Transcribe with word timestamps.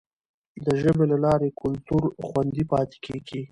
د 0.65 0.67
ژبي 0.81 1.05
له 1.11 1.17
لارې 1.25 1.49
کلتور 1.61 2.03
خوندي 2.25 2.63
پاتې 2.71 2.97
کیږي. 3.05 3.41